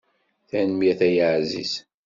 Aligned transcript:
Tanemmirt 0.49 1.01
ay 1.07 1.17
aɛziz. 1.27 1.73